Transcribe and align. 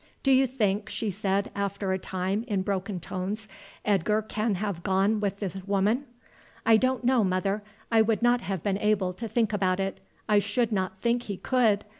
"Do 0.23 0.31
you 0.31 0.47
think," 0.47 0.89
she 0.89 1.11
said 1.11 1.51
after 1.53 1.91
a 1.93 1.99
time 1.99 2.43
in 2.47 2.63
broken 2.63 2.99
tones, 2.99 3.47
"Edgar 3.85 4.23
can 4.23 4.55
have 4.55 4.81
gone 4.81 5.19
with 5.19 5.37
this 5.37 5.53
woman?" 5.57 6.05
"I 6.65 6.75
don't 6.75 7.03
know, 7.03 7.23
mother; 7.23 7.61
I 7.91 7.97
have 7.97 8.21
not 8.23 8.63
been 8.63 8.79
able 8.79 9.13
to 9.13 9.27
think 9.27 9.53
about 9.53 9.79
it. 9.79 9.99
I 10.27 10.39
should 10.39 10.71
not 10.71 11.01
think 11.03 11.21
he 11.25 11.37
could. 11.37 11.85